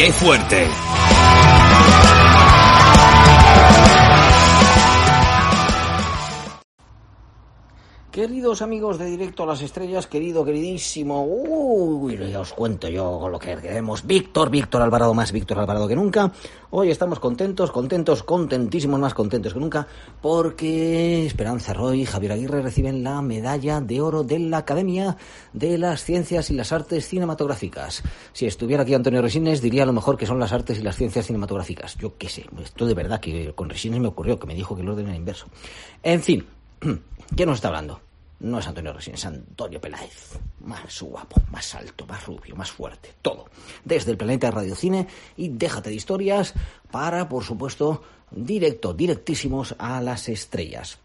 ¡Qué 0.00 0.10
fuerte! 0.12 0.66
Queridos 8.20 8.60
amigos 8.60 8.98
de 8.98 9.06
Directo 9.06 9.44
a 9.44 9.46
las 9.46 9.62
Estrellas, 9.62 10.06
querido, 10.06 10.44
queridísimo, 10.44 11.24
uy, 11.24 12.18
ya 12.30 12.40
os 12.40 12.52
cuento 12.52 12.86
yo 12.86 13.26
lo 13.30 13.38
que 13.38 13.56
queremos. 13.56 14.06
Víctor, 14.06 14.50
Víctor 14.50 14.82
Alvarado, 14.82 15.14
más 15.14 15.32
Víctor 15.32 15.58
Alvarado 15.58 15.88
que 15.88 15.96
nunca. 15.96 16.30
Hoy 16.68 16.90
estamos 16.90 17.18
contentos, 17.18 17.70
contentos, 17.70 18.22
contentísimos, 18.22 19.00
más 19.00 19.14
contentos 19.14 19.54
que 19.54 19.58
nunca, 19.58 19.86
porque 20.20 21.24
Esperanza 21.24 21.72
Roy 21.72 22.02
y 22.02 22.04
Javier 22.04 22.32
Aguirre 22.32 22.60
reciben 22.60 23.02
la 23.02 23.22
medalla 23.22 23.80
de 23.80 24.02
oro 24.02 24.22
de 24.22 24.38
la 24.38 24.58
Academia 24.58 25.16
de 25.54 25.78
las 25.78 26.04
Ciencias 26.04 26.50
y 26.50 26.52
las 26.52 26.72
Artes 26.72 27.08
Cinematográficas. 27.08 28.02
Si 28.34 28.44
estuviera 28.44 28.82
aquí 28.82 28.92
Antonio 28.92 29.22
Resines, 29.22 29.62
diría 29.62 29.84
a 29.84 29.86
lo 29.86 29.94
mejor 29.94 30.18
que 30.18 30.26
son 30.26 30.38
las 30.38 30.52
artes 30.52 30.78
y 30.78 30.82
las 30.82 30.96
ciencias 30.96 31.24
cinematográficas. 31.24 31.96
Yo 31.96 32.18
qué 32.18 32.28
sé, 32.28 32.44
esto 32.62 32.84
de 32.84 32.92
verdad 32.92 33.18
que 33.18 33.54
con 33.54 33.70
Resines 33.70 33.98
me 33.98 34.08
ocurrió, 34.08 34.38
que 34.38 34.46
me 34.46 34.54
dijo 34.54 34.76
que 34.76 34.82
el 34.82 34.90
orden 34.90 35.06
era 35.06 35.16
inverso. 35.16 35.46
En 36.02 36.20
fin. 36.20 36.44
¿Quién 37.34 37.48
nos 37.48 37.56
está 37.56 37.68
hablando? 37.68 38.09
No 38.40 38.58
es 38.58 38.66
Antonio 38.66 38.92
Resines, 38.92 39.20
es 39.20 39.26
Antonio 39.26 39.80
Peláez. 39.80 40.38
Más 40.60 41.02
guapo, 41.02 41.40
más 41.50 41.74
alto, 41.74 42.06
más 42.06 42.24
rubio, 42.26 42.56
más 42.56 42.70
fuerte. 42.70 43.10
Todo. 43.20 43.46
Desde 43.84 44.10
el 44.12 44.16
planeta 44.16 44.50
Radiocine 44.50 45.06
y 45.36 45.48
déjate 45.48 45.90
de 45.90 45.96
historias 45.96 46.54
para, 46.90 47.28
por 47.28 47.44
supuesto, 47.44 48.02
directo, 48.30 48.94
directísimos 48.94 49.74
a 49.78 50.00
las 50.00 50.28
estrellas. 50.30 50.98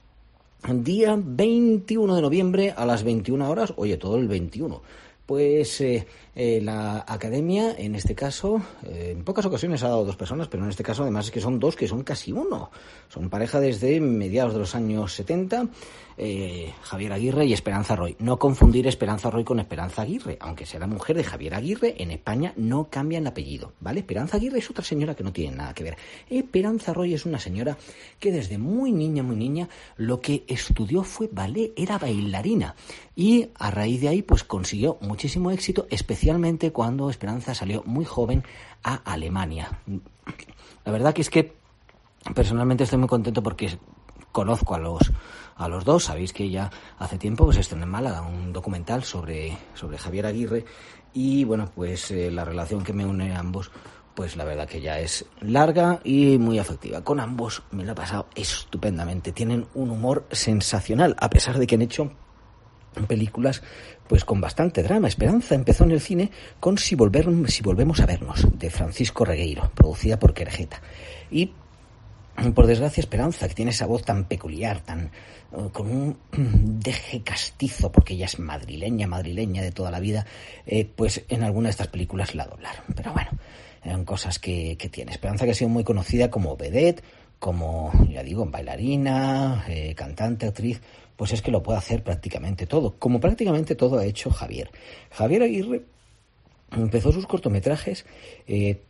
Día 0.68 1.16
21 1.22 2.16
de 2.16 2.22
noviembre 2.22 2.74
a 2.76 2.86
las 2.86 3.04
21 3.04 3.50
horas. 3.50 3.74
Oye, 3.76 3.98
todo 3.98 4.16
el 4.16 4.28
21 4.28 4.82
pues 5.26 5.82
eh, 5.82 6.06
eh, 6.36 6.60
la 6.62 7.04
academia, 7.08 7.74
en 7.78 7.96
este 7.96 8.14
caso, 8.14 8.62
eh, 8.84 9.14
en 9.16 9.24
pocas 9.24 9.46
ocasiones 9.46 9.82
ha 9.84 9.90
dado 9.90 10.06
dos 10.06 10.16
personas, 10.16 10.48
pero 10.48 10.64
en 10.64 10.70
este 10.70 10.84
caso 10.84 11.02
además 11.02 11.26
es 11.26 11.32
que 11.32 11.42
son 11.42 11.60
dos 11.60 11.76
que 11.76 11.88
son 11.88 12.04
casi 12.04 12.32
uno. 12.32 12.70
Son 13.10 13.30
pareja 13.30 13.60
desde 13.60 14.00
mediados 14.00 14.54
de 14.54 14.60
los 14.60 14.76
años 14.76 15.14
70, 15.14 15.68
Javier 16.82 17.12
Aguirre 17.12 17.46
y 17.46 17.54
Esperanza 17.54 17.96
Roy. 17.96 18.16
No 18.20 18.38
confundir 18.38 18.88
Esperanza 18.88 19.30
Roy 19.30 19.44
con 19.44 19.60
Esperanza 19.60 20.04
Aguirre, 20.04 20.38
aunque 20.40 20.66
sea 20.66 20.80
la 20.80 20.88
mujer 20.88 21.18
de 21.18 21.24
Javier 21.24 21.56
Aguirre, 21.56 21.96
en 22.02 22.12
España 22.12 22.54
no 22.56 22.90
cambia 22.90 23.20
el 23.20 23.28
apellido, 23.28 23.74
¿vale? 23.80 24.00
Esperanza 24.00 24.38
Aguirre 24.38 24.60
es 24.60 24.70
otra 24.70 24.84
señora 24.84 25.16
que 25.16 25.24
no 25.24 25.34
tiene 25.34 25.56
nada 25.56 25.74
que 25.74 25.84
ver. 25.84 25.98
Esperanza 26.30 26.94
Roy 26.94 27.14
es 27.14 27.26
una 27.26 27.40
señora 27.40 27.78
que 28.20 28.32
desde 28.32 28.58
muy 28.58 28.92
niña, 28.92 29.24
muy 29.24 29.36
niña, 29.36 29.70
lo 29.98 30.22
que 30.22 30.46
estudió 30.48 31.04
fue 31.04 31.30
ballet, 31.32 31.74
era 31.76 31.98
bailarina. 31.98 32.76
Y 33.16 33.50
a 33.56 33.72
raíz 33.72 34.02
de 34.02 34.10
ahí, 34.10 34.22
pues 34.22 34.44
consiguió 34.44 34.98
muchísimo 35.16 35.50
éxito, 35.50 35.88
especialmente 35.90 36.74
cuando 36.74 37.10
Esperanza 37.10 37.56
salió 37.56 37.84
muy 37.86 38.04
joven 38.04 38.44
a 38.84 38.96
Alemania. 38.96 39.80
La 40.84 40.92
verdad 40.92 41.14
que 41.14 41.22
es 41.22 41.30
que 41.30 41.54
personalmente 42.34 42.84
estoy 42.84 43.00
muy 43.00 43.08
contento 43.08 43.42
porque 43.42 43.80
conozco 44.34 44.76
a 44.76 44.80
los 44.80 45.14
a 45.56 45.70
los 45.70 45.86
dos. 45.86 46.04
Sabéis 46.04 46.34
que 46.34 46.50
ya 46.50 46.70
hace 47.00 47.18
tiempo 47.18 47.46
pues 47.46 47.56
estrenó 47.56 47.86
en 47.86 47.92
Málaga 47.92 48.24
un 48.24 48.52
documental 48.52 49.06
sobre, 49.06 49.58
sobre 49.74 49.98
Javier 49.98 50.26
Aguirre 50.26 50.66
y 51.14 51.46
bueno, 51.46 51.72
pues 51.74 52.12
eh, 52.12 52.30
la 52.30 52.44
relación 52.44 52.84
que 52.84 52.92
me 52.92 53.06
une 53.06 53.34
a 53.34 53.40
ambos 53.40 53.72
pues 54.16 54.36
la 54.36 54.44
verdad 54.44 54.68
que 54.68 54.82
ya 54.82 55.00
es 55.00 55.26
larga 55.40 56.02
y 56.04 56.38
muy 56.38 56.60
afectiva. 56.60 57.06
Con 57.06 57.22
ambos 57.22 57.64
me 57.72 57.86
la 57.86 57.94
he 57.94 57.96
pasado 57.96 58.28
estupendamente. 58.36 59.32
Tienen 59.32 59.66
un 59.76 59.92
humor 59.92 60.26
sensacional, 60.30 61.16
a 61.20 61.30
pesar 61.30 61.58
de 61.58 61.68
que 61.68 61.76
han 61.76 61.84
hecho 61.84 62.12
películas 63.04 63.62
pues 64.08 64.26
con 64.26 64.42
bastante 64.42 64.84
drama. 64.84 65.08
Esperanza 65.08 65.56
empezó 65.56 65.84
en 65.84 65.92
el 65.92 66.02
cine 66.02 66.32
con 66.60 66.78
Si, 66.78 66.96
volver, 66.96 67.28
si 67.48 67.62
volvemos 67.62 68.00
a 68.00 68.06
vernos, 68.06 68.48
de 68.58 68.70
Francisco 68.70 69.26
Regueiro, 69.26 69.72
producida 69.76 70.18
por 70.20 70.34
Querejeta. 70.34 70.82
Y 71.32 71.52
por 72.54 72.68
desgracia 72.68 73.02
Esperanza, 73.02 73.48
que 73.48 73.56
tiene 73.56 73.72
esa 73.72 73.86
voz 73.86 74.04
tan 74.04 74.26
peculiar, 74.26 74.82
tan 74.82 75.06
eh, 75.52 75.70
con 75.72 75.90
un 75.90 76.18
deje 76.80 77.22
castizo, 77.22 77.92
porque 77.92 78.14
ella 78.14 78.26
es 78.26 78.40
madrileña, 78.40 79.08
madrileña 79.08 79.62
de 79.62 79.72
toda 79.72 79.92
la 79.92 80.00
vida, 80.00 80.26
eh, 80.66 80.86
pues 80.86 81.24
en 81.30 81.44
alguna 81.44 81.68
de 81.68 81.72
estas 81.72 81.88
películas 81.88 82.36
la 82.36 82.46
doblaron. 82.46 82.84
Pero 82.96 83.14
bueno, 83.14 83.32
eran 83.84 84.04
cosas 84.04 84.40
que, 84.40 84.76
que 84.78 84.90
tiene. 84.90 85.12
Esperanza 85.12 85.46
que 85.46 85.52
ha 85.52 85.56
sido 85.56 85.70
muy 85.70 85.84
conocida 85.84 86.30
como 86.30 86.58
vedette, 86.58 87.04
como, 87.40 87.92
ya 88.10 88.24
digo, 88.24 88.46
bailarina, 88.46 89.66
eh, 89.68 89.94
cantante, 89.96 90.48
actriz, 90.48 90.82
pues 91.16 91.32
es 91.34 91.42
que 91.42 91.52
lo 91.52 91.64
puede 91.64 91.78
hacer 91.78 92.04
prácticamente 92.04 92.66
todo, 92.66 92.96
como 92.98 93.20
prácticamente 93.20 93.76
todo 93.76 94.00
ha 94.00 94.06
hecho 94.06 94.30
Javier. 94.30 94.70
Javier 95.12 95.44
Aguirre 95.44 95.84
empezó 96.72 97.12
sus 97.12 97.28
cortometrajes 97.28 98.06
eh, 98.48 98.82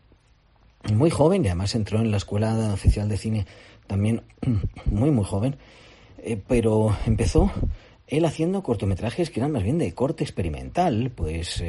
muy 0.94 1.09
joven 1.09 1.44
y 1.44 1.47
además 1.47 1.75
entró 1.75 2.00
en 2.00 2.11
la 2.11 2.17
Escuela 2.17 2.73
Oficial 2.73 3.09
de 3.09 3.17
Cine 3.17 3.45
también 3.88 4.23
muy, 4.85 5.11
muy 5.11 5.25
joven, 5.25 5.57
eh, 6.19 6.41
pero 6.47 6.95
empezó 7.05 7.51
él 8.07 8.25
haciendo 8.25 8.63
cortometrajes 8.63 9.29
que 9.29 9.39
eran 9.39 9.51
más 9.51 9.63
bien 9.63 9.78
de 9.78 9.94
corte 9.94 10.23
experimental, 10.23 11.11
pues 11.16 11.61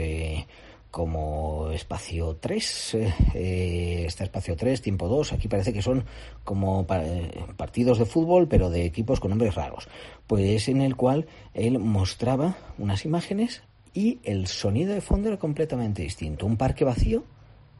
como 0.96 1.72
espacio 1.72 2.38
3, 2.40 2.94
eh, 3.34 4.04
este 4.06 4.24
espacio 4.24 4.56
3, 4.56 4.80
tiempo 4.80 5.08
2, 5.08 5.34
aquí 5.34 5.46
parece 5.46 5.70
que 5.74 5.82
son 5.82 6.06
como 6.42 6.86
partidos 6.86 7.98
de 7.98 8.06
fútbol, 8.06 8.48
pero 8.48 8.70
de 8.70 8.86
equipos 8.86 9.20
con 9.20 9.28
nombres 9.28 9.54
raros. 9.54 9.88
Pues 10.26 10.70
en 10.70 10.80
el 10.80 10.96
cual 10.96 11.26
él 11.52 11.78
mostraba 11.80 12.56
unas 12.78 13.04
imágenes 13.04 13.62
y 13.92 14.20
el 14.24 14.46
sonido 14.46 14.94
de 14.94 15.02
fondo 15.02 15.28
era 15.28 15.36
completamente 15.36 16.00
distinto. 16.00 16.46
Un 16.46 16.56
parque 16.56 16.86
vacío 16.86 17.24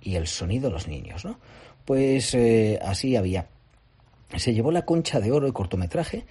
y 0.03 0.17
el 0.17 0.27
sonido 0.27 0.69
de 0.69 0.75
los 0.75 0.87
niños, 0.87 1.25
¿no? 1.25 1.39
Pues 1.87 2.35
eh, 2.35 2.79
así 2.83 3.17
había. 3.17 3.49
Se 4.35 4.55
llevó 4.55 4.73
la 4.73 4.85
concha 4.85 5.21
de 5.21 5.33
oro 5.33 5.47
el 5.47 5.53
cortometraje 5.53 6.27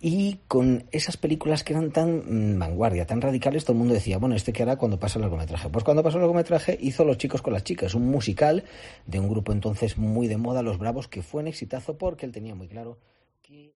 y 0.00 0.40
con 0.46 0.84
esas 0.92 1.16
películas 1.16 1.64
que 1.64 1.72
eran 1.72 1.90
tan 1.90 2.54
mm, 2.54 2.58
vanguardia, 2.58 3.06
tan 3.06 3.20
radicales, 3.20 3.64
todo 3.64 3.72
el 3.72 3.78
mundo 3.78 3.94
decía, 3.94 4.18
bueno, 4.18 4.34
¿este 4.34 4.52
qué 4.52 4.62
hará 4.62 4.76
cuando 4.76 4.98
pasa 4.98 5.18
el 5.18 5.22
largometraje? 5.22 5.70
Pues 5.70 5.84
cuando 5.84 6.02
pasó 6.02 6.18
el 6.18 6.22
largometraje 6.22 6.76
hizo 6.80 7.04
Los 7.04 7.18
chicos 7.18 7.40
con 7.40 7.52
las 7.52 7.64
chicas, 7.64 7.94
un 7.94 8.10
musical 8.10 8.64
de 9.06 9.20
un 9.20 9.28
grupo 9.28 9.52
entonces 9.52 9.96
muy 9.96 10.26
de 10.26 10.36
moda, 10.36 10.62
Los 10.62 10.78
Bravos, 10.78 11.08
que 11.08 11.22
fue 11.22 11.42
un 11.42 11.48
exitazo 11.48 11.96
porque 11.96 12.26
él 12.26 12.32
tenía 12.32 12.54
muy 12.54 12.68
claro 12.68 12.98
que... 13.42 13.74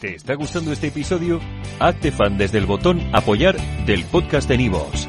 ¿Te 0.00 0.16
está 0.16 0.34
gustando 0.34 0.72
este 0.72 0.88
episodio? 0.88 1.40
Hazte 1.80 2.12
fan 2.12 2.36
desde 2.36 2.58
el 2.58 2.66
botón 2.66 3.00
apoyar 3.14 3.56
del 3.86 4.04
podcast 4.04 4.46
de 4.48 4.58
Nivos. 4.58 5.08